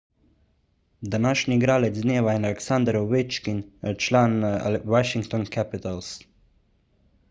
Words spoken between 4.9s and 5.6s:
washington